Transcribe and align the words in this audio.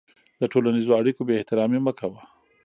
د 0.41 0.43
ټولنیزو 0.51 0.97
اړیکو 0.99 1.21
بېاحترامي 1.29 1.79
مه 1.85 1.93
کوه. 1.99 2.21